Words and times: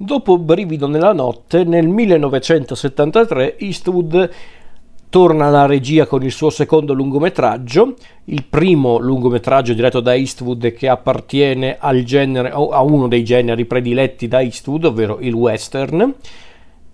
Dopo 0.00 0.38
Brivido 0.38 0.86
nella 0.86 1.12
notte, 1.12 1.64
nel 1.64 1.88
1973 1.88 3.58
Eastwood 3.58 4.30
torna 5.08 5.46
alla 5.46 5.66
regia 5.66 6.06
con 6.06 6.22
il 6.22 6.30
suo 6.30 6.50
secondo 6.50 6.92
lungometraggio, 6.92 7.94
il 8.26 8.44
primo 8.44 8.98
lungometraggio 8.98 9.72
diretto 9.72 9.98
da 9.98 10.14
Eastwood 10.14 10.72
che 10.72 10.88
appartiene 10.88 11.78
al 11.80 12.04
genere, 12.04 12.50
a 12.50 12.80
uno 12.80 13.08
dei 13.08 13.24
generi 13.24 13.64
prediletti 13.64 14.28
da 14.28 14.40
Eastwood, 14.40 14.84
ovvero 14.84 15.18
il 15.18 15.34
western, 15.34 16.14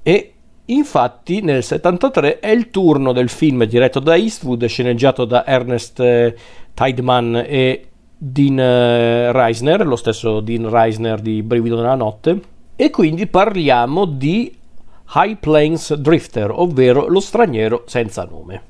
e 0.02 0.32
infatti 0.64 1.42
nel 1.42 1.62
73 1.62 2.38
è 2.38 2.48
il 2.48 2.70
turno 2.70 3.12
del 3.12 3.28
film 3.28 3.64
diretto 3.64 4.00
da 4.00 4.16
Eastwood, 4.16 4.64
sceneggiato 4.64 5.26
da 5.26 5.44
Ernest 5.44 6.00
eh, 6.00 6.34
Tideman 6.72 7.44
e 7.46 7.88
Dean 8.16 8.58
eh, 8.58 9.30
Reisner, 9.30 9.86
lo 9.86 9.96
stesso 9.96 10.40
Dean 10.40 10.70
Reisner 10.70 11.20
di 11.20 11.42
Brivido 11.42 11.76
nella 11.76 11.96
notte, 11.96 12.52
e 12.84 12.90
quindi 12.90 13.26
parliamo 13.26 14.04
di 14.04 14.54
High 15.14 15.38
Plains 15.38 15.94
Drifter, 15.94 16.50
ovvero 16.50 17.08
Lo 17.08 17.20
straniero 17.20 17.84
senza 17.86 18.28
nome. 18.30 18.60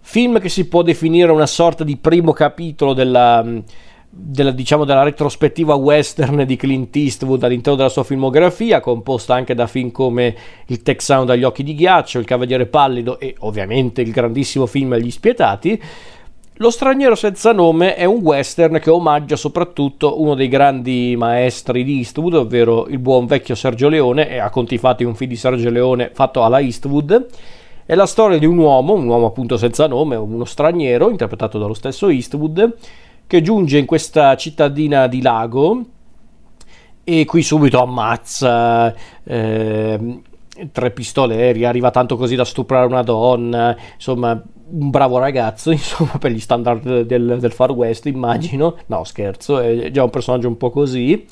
Film 0.00 0.38
che 0.38 0.50
si 0.50 0.68
può 0.68 0.82
definire 0.82 1.32
una 1.32 1.46
sorta 1.46 1.82
di 1.82 1.96
primo 1.96 2.32
capitolo 2.32 2.92
della, 2.92 3.42
della, 4.10 4.50
diciamo, 4.50 4.84
della 4.84 5.02
retrospettiva 5.02 5.76
western 5.76 6.44
di 6.44 6.56
Clint 6.56 6.94
Eastwood 6.94 7.42
all'interno 7.42 7.78
della 7.78 7.88
sua 7.88 8.04
filmografia, 8.04 8.80
composta 8.80 9.34
anche 9.34 9.54
da 9.54 9.66
film 9.66 9.90
come 9.92 10.36
Il 10.66 10.82
Texano 10.82 11.24
dagli 11.24 11.42
occhi 11.42 11.62
di 11.62 11.74
ghiaccio, 11.74 12.18
Il 12.18 12.26
Cavaliere 12.26 12.66
Pallido 12.66 13.18
e 13.18 13.34
ovviamente 13.38 14.02
il 14.02 14.10
grandissimo 14.10 14.66
film 14.66 14.94
Gli 14.96 15.10
Spietati. 15.10 15.82
Lo 16.58 16.70
straniero 16.70 17.16
senza 17.16 17.50
nome 17.50 17.96
è 17.96 18.04
un 18.04 18.20
western 18.22 18.78
che 18.78 18.88
omaggia 18.88 19.34
soprattutto 19.34 20.20
uno 20.20 20.36
dei 20.36 20.46
grandi 20.46 21.16
maestri 21.18 21.82
di 21.82 21.96
Eastwood, 21.96 22.34
ovvero 22.34 22.86
il 22.86 23.00
buon 23.00 23.26
vecchio 23.26 23.56
Sergio 23.56 23.88
Leone, 23.88 24.28
e 24.28 24.38
a 24.38 24.50
conti 24.50 24.78
fatti 24.78 25.02
un 25.02 25.16
film 25.16 25.30
di 25.30 25.36
Sergio 25.36 25.68
Leone 25.68 26.12
fatto 26.14 26.44
alla 26.44 26.60
Eastwood. 26.60 27.26
È 27.84 27.94
la 27.96 28.06
storia 28.06 28.38
di 28.38 28.46
un 28.46 28.56
uomo, 28.58 28.92
un 28.92 29.08
uomo 29.08 29.26
appunto 29.26 29.56
senza 29.56 29.88
nome, 29.88 30.14
uno 30.14 30.44
straniero, 30.44 31.10
interpretato 31.10 31.58
dallo 31.58 31.74
stesso 31.74 32.08
Eastwood, 32.08 32.76
che 33.26 33.42
giunge 33.42 33.78
in 33.78 33.84
questa 33.84 34.36
cittadina 34.36 35.08
di 35.08 35.22
lago 35.22 35.84
e 37.02 37.24
qui 37.24 37.42
subito 37.42 37.82
ammazza 37.82 38.94
eh, 39.24 40.20
tre 40.72 40.90
pistoleri, 40.90 41.64
arriva 41.64 41.90
tanto 41.90 42.16
così 42.16 42.36
da 42.36 42.44
stuprare 42.44 42.86
una 42.86 43.02
donna, 43.02 43.76
insomma 43.94 44.40
un 44.70 44.90
bravo 44.90 45.18
ragazzo, 45.18 45.70
insomma, 45.72 46.18
per 46.18 46.30
gli 46.30 46.40
standard 46.40 47.02
del, 47.02 47.38
del, 47.38 47.52
Far 47.52 47.72
West, 47.72 48.06
immagino. 48.06 48.76
No, 48.86 49.04
scherzo, 49.04 49.58
è 49.58 49.90
già 49.90 50.02
un 50.02 50.10
personaggio 50.10 50.48
un 50.48 50.56
po' 50.56 50.70
così. 50.70 51.26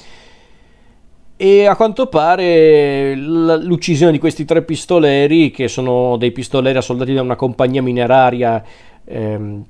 E 1.37 1.67
a 1.67 1.75
quanto 1.75 2.07
pare 2.07 3.17
l'uccisione 3.17 4.13
di 4.13 4.19
questi 4.19 4.45
tre 4.45 4.63
pistoleri, 4.63 5.51
che 5.51 5.67
sono 5.67 6.17
dei 6.17 6.31
pistoleri 6.31 6.79
assoldati 6.79 7.15
da 7.15 7.23
una 7.23 7.35
compagnia 7.35 7.83
mineraria, 7.83 8.63
ehm, 9.05 9.65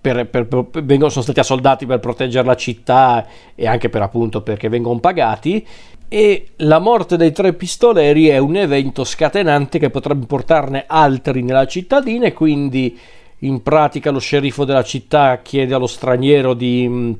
per, 0.00 0.28
per, 0.28 0.46
per, 0.46 1.10
sono 1.10 1.24
stati 1.24 1.40
assoldati 1.40 1.84
per 1.84 1.98
proteggere 1.98 2.46
la 2.46 2.54
città 2.54 3.26
e 3.56 3.66
anche 3.66 3.88
per 3.88 4.02
appunto 4.02 4.42
perché 4.42 4.68
vengono 4.68 5.00
pagati. 5.00 5.66
E 6.08 6.50
la 6.58 6.78
morte 6.78 7.16
dei 7.16 7.32
tre 7.32 7.52
pistoleri 7.52 8.28
è 8.28 8.38
un 8.38 8.56
evento 8.56 9.02
scatenante 9.02 9.78
che 9.78 9.90
potrebbe 9.90 10.26
portarne 10.26 10.84
altri 10.86 11.42
nella 11.42 11.66
cittadina 11.66 12.26
e 12.26 12.32
quindi 12.32 12.98
in 13.40 13.62
pratica 13.62 14.10
lo 14.10 14.20
sceriffo 14.20 14.64
della 14.64 14.84
città 14.84 15.40
chiede 15.42 15.74
allo 15.74 15.88
straniero 15.88 16.54
di, 16.54 17.16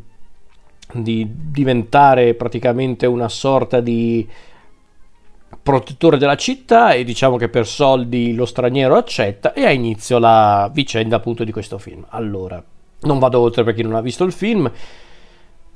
di 0.93 1.29
diventare 1.29 2.35
praticamente 2.35 3.07
una 3.07 3.29
sorta 3.29 3.81
di 3.81 4.27
protettore 5.63 6.17
della 6.17 6.37
città 6.37 6.93
e 6.93 7.03
diciamo 7.03 7.37
che 7.37 7.49
per 7.49 7.67
soldi 7.67 8.35
lo 8.35 8.47
straniero 8.47 8.95
accetta 8.95 9.53
e 9.53 9.65
ha 9.65 9.73
inizio 9.73 10.19
la 10.19 10.71
vicenda 10.73 11.17
appunto 11.17 11.43
di 11.43 11.51
questo 11.51 11.79
film. 11.79 12.07
Allora, 12.11 12.63
non 13.01 13.19
vado 13.19 13.41
oltre 13.41 13.65
per 13.65 13.75
chi 13.75 13.83
non 13.83 13.97
ha 13.97 14.01
visto 14.01 14.23
il 14.23 14.33
film. 14.33 14.71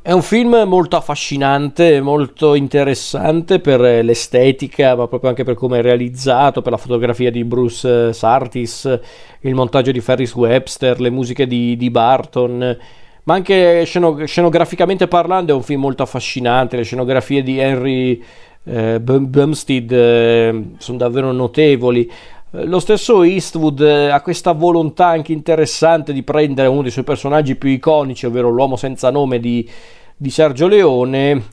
È 0.02 0.12
un 0.12 0.22
film 0.22 0.62
molto 0.66 0.96
affascinante, 0.96 2.00
molto 2.00 2.54
interessante 2.54 3.60
per 3.60 3.80
l'estetica, 4.02 4.96
ma 4.96 5.06
proprio 5.06 5.28
anche 5.28 5.44
per 5.44 5.52
come 5.54 5.80
è 5.80 5.82
realizzato, 5.82 6.62
per 6.62 6.72
la 6.72 6.78
fotografia 6.78 7.30
di 7.30 7.44
Bruce 7.44 8.14
Sartis, 8.14 8.98
il 9.40 9.54
montaggio 9.54 9.92
di 9.92 10.00
Ferris 10.00 10.34
Webster, 10.34 11.00
le 11.00 11.10
musiche 11.10 11.46
di, 11.46 11.76
di 11.76 11.90
Barton, 11.90 12.78
ma 13.24 13.34
anche 13.34 13.84
scenograficamente 13.84 15.06
parlando 15.06 15.52
è 15.52 15.54
un 15.54 15.62
film 15.62 15.82
molto 15.82 16.02
affascinante, 16.02 16.78
le 16.78 16.84
scenografie 16.84 17.42
di 17.42 17.58
Henry 17.58 18.22
eh, 18.64 19.00
Bumstead 19.00 19.92
eh, 19.92 20.62
sono 20.78 20.96
davvero 20.96 21.30
notevoli. 21.30 22.10
Eh, 22.52 22.64
lo 22.66 22.80
stesso 22.80 23.22
Eastwood 23.22 23.80
eh, 23.80 24.10
ha 24.10 24.20
questa 24.20 24.52
volontà 24.52 25.06
anche 25.06 25.32
interessante 25.32 26.12
di 26.12 26.22
prendere 26.22 26.68
uno 26.68 26.82
dei 26.82 26.90
suoi 26.90 27.04
personaggi 27.04 27.56
più 27.56 27.68
iconici, 27.68 28.26
ovvero 28.26 28.50
l'uomo 28.50 28.76
senza 28.76 29.10
nome 29.10 29.38
di, 29.38 29.68
di 30.16 30.30
Sergio 30.30 30.66
Leone, 30.66 31.44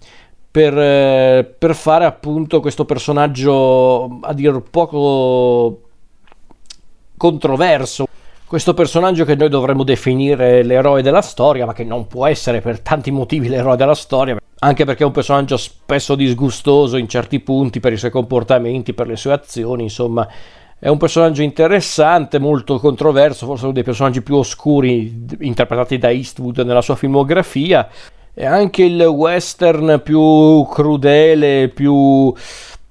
per, 0.50 0.78
eh, 0.78 1.56
per, 1.58 1.75
fare 1.75 2.06
appunto 2.06 2.59
questo 2.62 2.85
personaggio 2.85 4.19
a 4.22 4.34
dir 4.34 4.62
poco 4.69 5.81
controverso. 7.16 8.08
Questo 8.47 8.74
personaggio 8.74 9.25
che 9.25 9.35
noi 9.35 9.50
dovremmo 9.50 9.84
definire 9.84 10.64
l'eroe 10.64 11.02
della 11.02 11.22
storia, 11.22 11.66
ma 11.66 11.74
che 11.74 11.84
non 11.84 12.08
può 12.08 12.25
essere 12.25 12.62
per 12.62 12.79
tanti 12.79 13.12
motivi 13.12 13.50
l'eroe 13.50 13.75
della 13.75 13.94
storia, 13.94 14.38
anche 14.59 14.85
perché 14.85 15.03
è 15.03 15.06
un 15.06 15.12
personaggio 15.12 15.58
spesso 15.58 16.16
disgustoso 16.16 16.96
in 16.96 17.09
certi 17.09 17.41
punti 17.41 17.81
per 17.81 17.91
i 17.91 17.97
suoi 17.97 18.09
comportamenti, 18.09 18.94
per 18.94 19.08
le 19.08 19.18
sue 19.18 19.34
azioni, 19.34 19.84
insomma 19.84 20.25
è 20.79 20.89
un 20.89 20.97
personaggio 20.97 21.41
interessante, 21.41 22.38
molto 22.38 22.77
controverso, 22.77 23.47
forse 23.47 23.63
uno 23.63 23.73
dei 23.73 23.83
personaggi 23.83 24.21
più 24.21 24.35
oscuri 24.35 25.25
interpretati 25.39 25.97
da 25.97 26.11
Eastwood 26.11 26.59
nella 26.59 26.83
sua 26.83 26.95
filmografia. 26.95 27.89
È 28.31 28.45
anche 28.45 28.83
il 28.83 29.01
western 29.01 30.01
più 30.03 30.63
crudele, 30.71 31.69
più, 31.69 32.31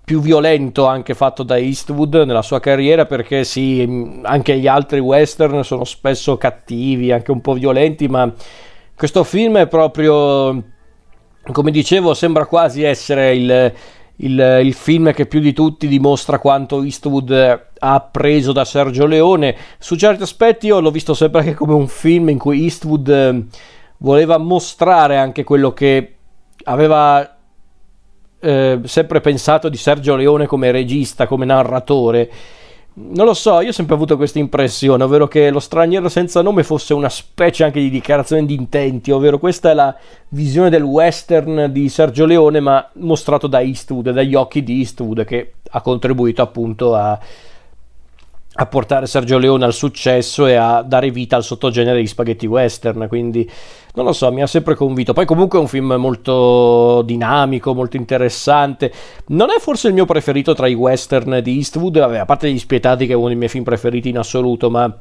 più 0.04 0.20
violento 0.20 0.86
anche 0.86 1.14
fatto 1.14 1.44
da 1.44 1.56
Eastwood 1.58 2.24
nella 2.26 2.42
sua 2.42 2.58
carriera 2.58 3.06
perché 3.06 3.44
sì, 3.44 4.20
anche 4.22 4.58
gli 4.58 4.66
altri 4.66 4.98
western 4.98 5.62
sono 5.62 5.84
spesso 5.84 6.36
cattivi, 6.36 7.12
anche 7.12 7.30
un 7.30 7.40
po' 7.40 7.52
violenti, 7.52 8.08
ma 8.08 8.32
questo 8.96 9.22
film 9.22 9.58
è 9.58 9.68
proprio, 9.68 10.60
come 11.52 11.70
dicevo, 11.70 12.14
sembra 12.14 12.46
quasi 12.46 12.82
essere 12.82 13.36
il, 13.36 13.72
il, 14.16 14.60
il, 14.62 14.74
film 14.74 15.12
che 15.12 15.26
più 15.26 15.40
di 15.40 15.52
tutti 15.52 15.86
dimostra 15.86 16.38
quanto 16.38 16.82
Eastwood 16.82 17.30
ha 17.30 17.94
appreso 17.94 18.52
da 18.52 18.64
Sergio 18.64 19.06
Leone. 19.06 19.56
Su 19.78 19.96
certi 19.96 20.22
aspetti 20.22 20.66
io 20.66 20.80
l'ho 20.80 20.90
visto 20.90 21.14
sempre 21.14 21.40
anche 21.40 21.54
come 21.54 21.74
un 21.74 21.88
film 21.88 22.30
in 22.30 22.38
cui 22.38 22.62
Eastwood 22.62 23.08
eh, 23.08 23.44
voleva 23.98 24.38
mostrare 24.38 25.16
anche 25.16 25.44
quello 25.44 25.72
che 25.72 26.14
aveva 26.64 27.36
eh, 28.40 28.80
sempre 28.84 29.20
pensato 29.20 29.68
di 29.68 29.76
Sergio 29.76 30.16
Leone 30.16 30.46
come 30.46 30.70
regista, 30.70 31.26
come 31.26 31.44
narratore 31.44 32.30
non 32.98 33.26
lo 33.26 33.34
so, 33.34 33.60
io 33.60 33.68
ho 33.68 33.72
sempre 33.72 33.94
avuto 33.94 34.16
questa 34.16 34.38
impressione, 34.38 35.04
ovvero 35.04 35.28
che 35.28 35.50
lo 35.50 35.60
straniero 35.60 36.08
senza 36.08 36.40
nome 36.40 36.62
fosse 36.62 36.94
una 36.94 37.10
specie 37.10 37.64
anche 37.64 37.78
di 37.78 37.90
dichiarazione 37.90 38.46
di 38.46 38.54
intenti, 38.54 39.10
ovvero 39.10 39.38
questa 39.38 39.70
è 39.70 39.74
la 39.74 39.94
visione 40.28 40.70
del 40.70 40.82
western 40.82 41.70
di 41.70 41.90
Sergio 41.90 42.24
Leone, 42.24 42.60
ma 42.60 42.88
mostrato 42.94 43.48
da 43.48 43.60
Eastwood, 43.60 44.10
dagli 44.12 44.34
occhi 44.34 44.62
di 44.62 44.78
Eastwood, 44.78 45.24
che 45.24 45.56
ha 45.68 45.80
contribuito 45.82 46.40
appunto 46.40 46.94
a, 46.94 47.18
a 48.54 48.66
portare 48.66 49.06
Sergio 49.06 49.36
Leone 49.36 49.66
al 49.66 49.74
successo 49.74 50.46
e 50.46 50.54
a 50.54 50.80
dare 50.80 51.10
vita 51.10 51.36
al 51.36 51.44
sottogenere 51.44 52.00
di 52.00 52.06
spaghetti 52.06 52.46
western, 52.46 53.08
quindi 53.08 53.46
non 53.96 54.04
lo 54.04 54.12
so, 54.12 54.30
mi 54.30 54.42
ha 54.42 54.46
sempre 54.46 54.74
convinto. 54.74 55.14
Poi 55.14 55.24
comunque 55.24 55.58
è 55.58 55.62
un 55.62 55.68
film 55.68 55.94
molto 55.94 57.00
dinamico, 57.02 57.74
molto 57.74 57.96
interessante. 57.96 58.92
Non 59.28 59.48
è 59.50 59.58
forse 59.58 59.88
il 59.88 59.94
mio 59.94 60.04
preferito 60.04 60.54
tra 60.54 60.66
i 60.66 60.74
western 60.74 61.40
di 61.42 61.56
Eastwood, 61.56 61.98
vabbè, 61.98 62.18
a 62.18 62.24
parte 62.26 62.52
gli 62.52 62.58
spietati 62.58 63.06
che 63.06 63.12
è 63.12 63.16
uno 63.16 63.28
dei 63.28 63.36
miei 63.36 63.48
film 63.48 63.64
preferiti 63.64 64.10
in 64.10 64.18
assoluto, 64.18 64.68
ma 64.68 64.94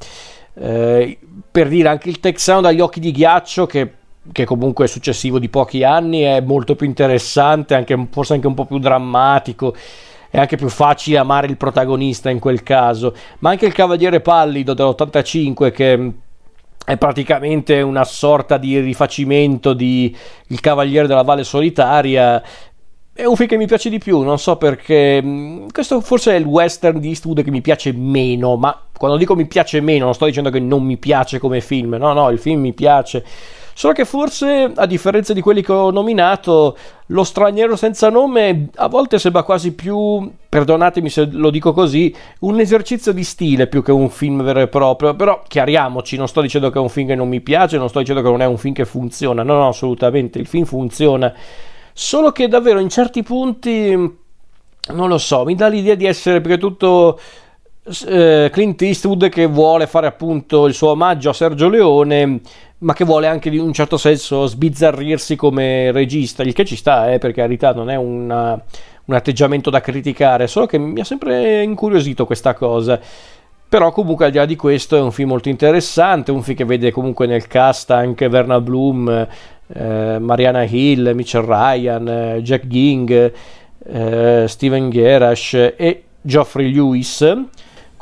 eh, 0.54 1.20
per 1.52 1.68
dire 1.68 1.90
anche 1.90 2.08
il 2.08 2.22
Texano 2.22 2.62
dagli 2.62 2.80
occhi 2.80 3.02
di 3.02 3.12
ghiaccio 3.12 3.66
che 3.66 3.92
che 4.32 4.44
comunque 4.44 4.86
è 4.86 4.88
successivo 4.88 5.38
di 5.38 5.50
pochi 5.50 5.84
anni, 5.84 6.22
è 6.22 6.42
molto 6.42 6.76
più 6.76 6.88
interessante, 6.88 7.76
anche, 7.76 8.08
forse 8.10 8.34
anche 8.34 8.48
un 8.48 8.56
po' 8.56 8.66
più 8.66 8.80
drammatico 8.80 9.76
è 10.32 10.40
anche 10.40 10.58
più 10.58 10.68
facile 10.68 11.20
amare 11.20 11.46
il 11.46 11.58
protagonista 11.58 12.32
in 12.32 12.40
quel 12.40 12.64
caso. 12.64 13.14
Ma 13.40 13.52
anche 13.52 13.68
il 13.68 13.74
Cavaliere 13.74 14.20
Pallido 14.20 14.74
dell'85 14.74 15.72
che 15.72 16.14
è 16.86 16.98
praticamente 16.98 17.82
una 17.82 18.04
sorta 18.04 18.58
di 18.58 18.80
rifacimento 18.80 19.74
di 19.74 20.16
Il 20.48 20.60
Cavaliere 20.60 21.08
della 21.08 21.24
Valle 21.24 21.44
Solitaria. 21.44 22.42
È 23.12 23.26
un 23.26 23.36
film 23.36 23.50
che 23.50 23.58
mi 23.58 23.66
piace 23.66 23.90
di 23.90 23.98
più, 23.98 24.22
non 24.22 24.38
so 24.38 24.56
perché. 24.58 25.20
Mm, 25.22 25.68
questo 25.74 26.00
forse 26.02 26.34
è 26.34 26.36
il 26.36 26.46
western 26.46 27.00
di 27.00 27.10
Eastwood 27.10 27.44
che 27.44 27.50
mi 27.50 27.62
piace 27.62 27.92
meno, 27.92 28.56
ma 28.56 28.80
quando 28.96 29.18
dico 29.18 29.36
mi 29.36 29.48
piace 29.48 29.82
meno 29.82 30.06
non 30.06 30.14
sto 30.14 30.26
dicendo 30.26 30.52
che 30.52 30.60
non 30.60 30.84
mi 30.84 30.98
piace 30.98 31.40
come 31.40 31.60
film, 31.60 31.96
no, 31.96 32.14
no, 32.14 32.30
il 32.30 32.40
film 32.40 32.62
mi 32.62 32.74
piace 32.74 33.26
Solo 33.78 33.92
che 33.92 34.06
forse, 34.06 34.72
a 34.74 34.86
differenza 34.86 35.34
di 35.34 35.42
quelli 35.42 35.62
che 35.62 35.74
ho 35.74 35.92
nominato, 35.92 36.78
Lo 37.10 37.24
straniero 37.24 37.76
senza 37.76 38.10
nome 38.10 38.70
a 38.76 38.88
volte 38.88 39.20
sembra 39.20 39.44
quasi 39.44 39.76
più, 39.76 40.28
perdonatemi 40.50 41.08
se 41.08 41.28
lo 41.30 41.52
dico 41.52 41.72
così, 41.72 42.16
un 42.40 42.60
esercizio 42.60 43.12
di 43.12 43.24
stile 43.24 43.68
più 43.68 43.84
che 43.84 43.92
un 43.92 44.10
film 44.10 44.42
vero 44.42 44.62
e 44.62 44.68
proprio. 44.68 45.14
Però 45.14 45.44
chiariamoci, 45.48 46.18
non 46.18 46.28
sto 46.28 46.42
dicendo 46.42 46.72
che 46.72 46.80
è 46.80 46.82
un 46.82 46.90
film 46.90 47.10
che 47.10 47.16
non 47.16 47.28
mi 47.28 47.42
piace, 47.42 47.78
non 47.78 47.90
sto 47.90 48.00
dicendo 48.00 48.24
che 48.24 48.30
non 48.30 48.42
è 48.42 48.46
un 48.46 48.58
film 48.58 48.74
che 48.74 48.86
funziona. 48.86 49.44
No, 49.44 49.54
no, 49.54 49.68
assolutamente, 49.68 50.40
il 50.40 50.48
film 50.48 50.66
funziona. 50.66 51.32
Solo 51.94 52.32
che 52.32 52.48
davvero 52.48 52.80
in 52.80 52.90
certi 52.90 53.22
punti, 53.22 53.92
non 53.92 55.08
lo 55.08 55.18
so, 55.20 55.44
mi 55.46 55.54
dà 55.54 55.68
l'idea 55.68 55.94
di 55.94 56.06
essere 56.06 56.42
prima 56.42 56.56
di 56.56 56.62
tutto 56.62 57.20
eh, 58.08 58.50
Clint 58.52 58.82
Eastwood 58.82 59.30
che 59.30 59.46
vuole 59.46 59.88
fare 59.88 60.08
appunto 60.08 60.66
il 60.66 60.74
suo 60.74 60.90
omaggio 60.90 61.30
a 61.30 61.34
Sergio 61.34 61.70
Leone 61.70 62.42
ma 62.80 62.94
che 62.94 63.06
vuole 63.06 63.28
anche 63.28 63.50
in 63.50 63.60
un 63.60 63.74
certo 63.74 63.98
senso 63.98 64.46
sbizzarrirsi 64.46 65.36
come 65.36 65.92
regista, 65.92 66.44
il 66.44 66.54
che 66.54 66.66
ci 66.66 66.76
sta, 66.76 67.12
eh, 67.12 67.18
per 67.18 67.32
carità, 67.32 67.74
non 67.74 67.90
è 67.90 67.96
una, 67.96 68.62
un 69.06 69.14
atteggiamento 69.16 69.70
da 69.70 69.82
criticare, 69.82 70.48
solo 70.48 70.66
che 70.66 70.78
mi 70.78 71.00
ha 71.00 71.06
sempre 71.06 71.64
incuriosito 71.64 72.26
questa 72.26 72.54
cosa. 72.54 73.00
Però 73.68 73.92
comunque 73.92 74.26
al 74.26 74.32
di 74.32 74.38
là 74.38 74.46
di 74.46 74.56
questo 74.56 74.96
è 74.98 75.02
un 75.02 75.12
film 75.12 75.30
molto 75.30 75.50
interessante, 75.50 76.32
un 76.32 76.44
film 76.44 76.58
che 76.58 76.66
vede 76.66 76.92
comunque 76.92 77.26
nel 77.26 77.48
cast 77.48 77.90
anche 77.92 78.30
Verna 78.30 78.62
Bloom, 78.62 79.28
eh, 79.74 80.20
Mariana 80.20 80.64
Hill, 80.64 81.14
Mitchell 81.16 81.46
Ryan, 81.46 82.40
Jack 82.44 82.68
Ging, 82.68 83.34
eh, 83.88 84.46
Steven 84.48 84.90
Gerash 84.92 85.54
e 85.76 86.04
Geoffrey 86.22 86.72
Lewis. 86.72 87.36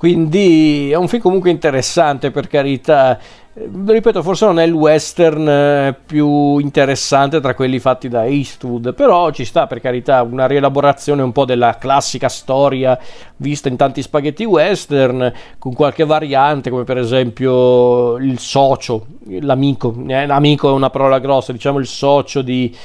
Quindi 0.04 0.92
è 0.92 0.96
un 0.96 1.08
film 1.08 1.22
comunque 1.22 1.50
interessante 1.50 2.30
per 2.30 2.48
carità. 2.48 3.18
Eh, 3.54 3.70
ripeto, 3.86 4.22
forse 4.22 4.44
non 4.44 4.60
è 4.60 4.66
il 4.66 4.74
western 4.74 5.48
eh, 5.48 5.98
più 6.06 6.58
interessante 6.58 7.40
tra 7.40 7.56
quelli 7.56 7.80
fatti 7.80 8.10
da 8.10 8.26
Eastwood, 8.26 8.96
però 8.96 9.32
ci 9.32 9.46
sta 9.46 9.66
per 9.66 9.80
carità 9.80 10.22
una 10.24 10.46
rielaborazione 10.46 11.22
un 11.22 11.32
po' 11.32 11.46
della 11.46 11.78
classica 11.78 12.28
storia 12.28 13.00
vista 13.38 13.70
in 13.70 13.78
tanti 13.78 14.02
spaghetti 14.02 14.44
western, 14.44 15.32
con 15.58 15.74
qualche 15.74 16.04
variante, 16.04 16.70
come 16.70 16.84
per 16.84 16.98
esempio 16.98 18.18
il 18.18 18.40
socio, 18.40 19.06
l'amico, 19.40 19.96
eh, 20.06 20.26
l'amico 20.26 20.68
è 20.68 20.74
una 20.74 20.90
parola 20.90 21.20
grossa, 21.20 21.54
diciamo 21.54 21.80
il 21.80 21.88
socio 21.88 22.42
di, 22.42 22.76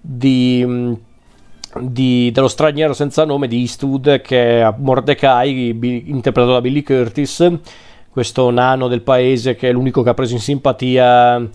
di 0.00 1.06
di, 1.80 2.30
dello 2.32 2.48
straniero 2.48 2.92
senza 2.92 3.24
nome 3.24 3.48
di 3.48 3.60
Eastwood 3.60 4.20
che 4.20 4.60
è 4.60 4.74
Mordecai 4.78 5.68
interpretato 6.06 6.54
da 6.54 6.60
Billy 6.60 6.82
Curtis 6.82 7.46
questo 8.10 8.50
nano 8.50 8.88
del 8.88 9.02
paese 9.02 9.54
che 9.54 9.68
è 9.68 9.72
l'unico 9.72 10.02
che 10.02 10.08
ha 10.08 10.14
preso 10.14 10.34
in 10.34 10.40
simpatia 10.40 11.48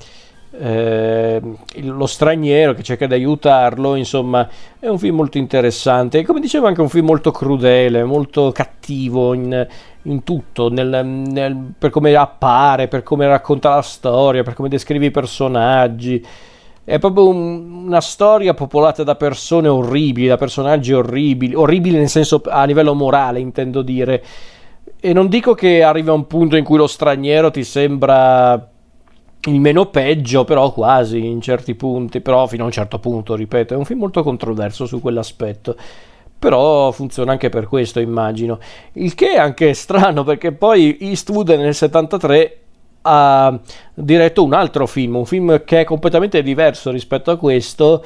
eh, 0.56 1.42
lo 1.76 2.06
straniero 2.06 2.74
che 2.74 2.84
cerca 2.84 3.08
di 3.08 3.14
aiutarlo 3.16 3.96
insomma 3.96 4.48
è 4.80 4.88
un 4.88 5.00
film 5.00 5.16
molto 5.16 5.40
interessante. 5.40 6.20
E 6.20 6.24
come 6.24 6.40
dicevo 6.40 6.68
anche 6.68 6.82
un 6.82 6.90
film 6.90 7.08
molto 7.08 7.32
crudele 7.32 8.04
molto 8.04 8.52
cattivo 8.52 9.34
in, 9.34 9.68
in 10.04 10.24
tutto 10.24 10.70
nel, 10.70 11.06
nel, 11.06 11.74
per 11.78 11.90
come 11.90 12.16
appare 12.16 12.88
per 12.88 13.02
come 13.02 13.28
racconta 13.28 13.74
la 13.74 13.82
storia 13.82 14.44
per 14.44 14.54
come 14.54 14.70
descrive 14.70 15.08
i 15.08 15.12
personaggi 15.12 16.24
è 16.86 17.00
proprio 17.00 17.30
un, 17.30 17.86
una 17.86 18.02
storia 18.02 18.54
popolata 18.54 19.04
da 19.04 19.16
persone 19.16 19.68
orribili, 19.68 20.28
da 20.28 20.38
personaggi 20.38 20.92
orribili, 20.92 21.56
orribili 21.56 21.98
nel 21.98 22.10
senso 22.10 22.42
a 22.46 22.64
livello 22.66 22.94
morale, 22.94 23.40
intendo 23.40 23.82
dire. 23.82 24.24
E 25.00 25.14
non 25.14 25.28
dico 25.28 25.54
che 25.54 25.84
arriva 25.84 26.12
a 26.12 26.16
un 26.16 26.28
punto 26.28 26.56
in 26.56 26.64
cui 26.64 26.78
lo 26.78 26.88
straniero 26.88 27.52
ti 27.52 27.64
sembra 27.64 28.70
il 29.46 29.60
meno 29.60 29.88
peggio, 29.88 30.44
però 30.44 30.72
quasi 30.72 31.26
in 31.26 31.42
certi 31.42 31.76
punti, 31.76 32.22
però 32.22 32.48
fino 32.48 32.64
a 32.64 32.66
un 32.68 32.72
certo 32.72 33.00
punto, 33.00 33.36
ripeto, 33.36 33.74
è 33.74 33.78
un 33.78 33.86
film 33.86 34.00
molto 34.00 34.24
controverso 34.24 34.86
su 34.86 35.00
quell'aspetto. 35.00 35.76
Però 36.40 36.92
funziona 36.92 37.32
anche 37.32 37.48
per 37.48 37.68
questo, 37.68 38.02
immagino. 38.02 38.60
Il 38.94 39.16
che 39.16 39.34
è 39.34 39.38
anche 39.38 39.74
strano 39.76 40.24
perché 40.24 40.52
poi 40.52 40.98
Eastwood 41.00 41.50
nel 41.52 41.74
73 41.74 42.63
ha 43.04 43.60
diretto 43.94 44.44
un 44.44 44.54
altro 44.54 44.88
film, 44.88 45.16
un 45.16 45.26
film 45.26 45.64
che 45.64 45.82
è 45.82 45.84
completamente 45.84 46.42
diverso 46.42 46.92
rispetto 46.92 47.32
a 47.32 47.38
questo, 47.38 48.04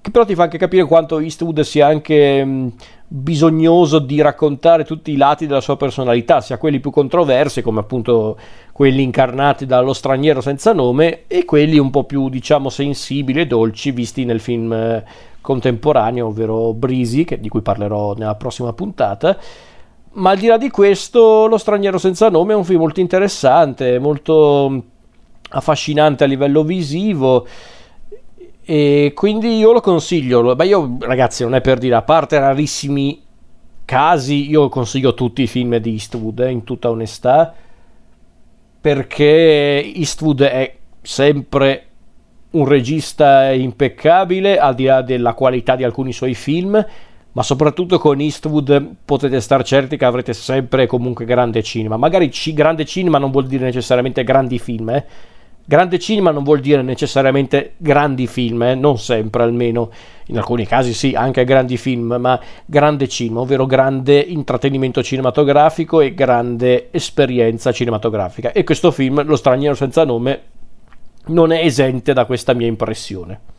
che 0.00 0.10
però 0.10 0.24
ti 0.24 0.34
fa 0.34 0.44
anche 0.44 0.58
capire 0.58 0.84
quanto 0.84 1.18
Eastwood 1.18 1.60
sia 1.60 1.86
anche 1.86 2.44
mh, 2.44 2.72
bisognoso 3.08 3.98
di 3.98 4.20
raccontare 4.20 4.84
tutti 4.84 5.10
i 5.10 5.16
lati 5.16 5.46
della 5.46 5.60
sua 5.60 5.76
personalità, 5.76 6.40
sia 6.40 6.58
quelli 6.58 6.78
più 6.78 6.90
controversi, 6.90 7.60
come 7.60 7.80
appunto 7.80 8.38
quelli 8.70 9.02
incarnati 9.02 9.66
dallo 9.66 9.92
straniero 9.92 10.40
senza 10.40 10.72
nome, 10.72 11.24
e 11.26 11.44
quelli 11.44 11.78
un 11.78 11.90
po' 11.90 12.04
più, 12.04 12.28
diciamo, 12.28 12.68
sensibili 12.68 13.40
e 13.40 13.46
dolci, 13.46 13.90
visti 13.90 14.24
nel 14.24 14.38
film 14.38 14.72
eh, 14.72 15.04
contemporaneo, 15.40 16.28
ovvero 16.28 16.72
Breezy, 16.72 17.24
che, 17.24 17.40
di 17.40 17.48
cui 17.48 17.62
parlerò 17.62 18.14
nella 18.14 18.36
prossima 18.36 18.72
puntata 18.72 19.36
ma 20.16 20.30
al 20.30 20.38
di 20.38 20.46
là 20.46 20.58
di 20.58 20.70
questo, 20.70 21.46
Lo 21.46 21.58
straniero 21.58 21.98
senza 21.98 22.28
nome 22.28 22.52
è 22.52 22.56
un 22.56 22.64
film 22.64 22.80
molto 22.80 23.00
interessante, 23.00 23.98
molto 23.98 24.84
affascinante 25.50 26.24
a 26.24 26.26
livello 26.26 26.64
visivo 26.64 27.46
e 28.68 29.12
quindi 29.14 29.58
io 29.58 29.72
lo 29.72 29.80
consiglio. 29.80 30.54
Ma 30.56 30.64
io, 30.64 30.96
ragazzi, 31.00 31.44
non 31.44 31.54
è 31.54 31.60
per 31.60 31.78
dire, 31.78 31.94
a 31.94 32.02
parte 32.02 32.38
rarissimi 32.38 33.22
casi, 33.84 34.50
io 34.50 34.68
consiglio 34.68 35.14
tutti 35.14 35.42
i 35.42 35.46
film 35.46 35.76
di 35.76 35.92
Eastwood, 35.92 36.40
eh, 36.40 36.50
in 36.50 36.64
tutta 36.64 36.90
onestà, 36.90 37.54
perché 38.80 39.92
Eastwood 39.94 40.42
è 40.42 40.76
sempre 41.00 41.84
un 42.50 42.66
regista 42.66 43.52
impeccabile, 43.52 44.58
al 44.58 44.74
di 44.74 44.84
là 44.84 45.02
della 45.02 45.34
qualità 45.34 45.76
di 45.76 45.84
alcuni 45.84 46.12
suoi 46.12 46.34
film 46.34 46.84
ma 47.36 47.42
soprattutto 47.42 47.98
con 47.98 48.18
Eastwood 48.18 48.94
potete 49.04 49.42
star 49.42 49.62
certi 49.62 49.98
che 49.98 50.06
avrete 50.06 50.32
sempre 50.32 50.86
comunque 50.86 51.26
grande 51.26 51.62
cinema. 51.62 51.98
Magari 51.98 52.30
c- 52.30 52.54
grande 52.54 52.86
cinema 52.86 53.18
non 53.18 53.30
vuol 53.30 53.46
dire 53.46 53.62
necessariamente 53.62 54.24
grandi 54.24 54.58
film, 54.58 54.88
eh? 54.88 55.04
Grande 55.62 55.98
cinema 55.98 56.30
non 56.30 56.44
vuol 56.44 56.60
dire 56.60 56.80
necessariamente 56.80 57.74
grandi 57.76 58.26
film, 58.26 58.62
eh? 58.62 58.74
non 58.74 58.98
sempre 58.98 59.42
almeno, 59.42 59.90
in 60.28 60.38
alcuni 60.38 60.64
casi 60.64 60.94
sì, 60.94 61.12
anche 61.14 61.44
grandi 61.44 61.76
film, 61.76 62.16
ma 62.18 62.40
grande 62.64 63.06
cinema, 63.06 63.40
ovvero 63.40 63.66
grande 63.66 64.18
intrattenimento 64.18 65.02
cinematografico 65.02 66.00
e 66.00 66.14
grande 66.14 66.88
esperienza 66.90 67.70
cinematografica. 67.70 68.52
E 68.52 68.64
questo 68.64 68.90
film, 68.90 69.22
Lo 69.24 69.36
straniero 69.36 69.74
senza 69.74 70.04
nome, 70.04 70.40
non 71.26 71.52
è 71.52 71.62
esente 71.62 72.14
da 72.14 72.24
questa 72.24 72.54
mia 72.54 72.66
impressione. 72.66 73.55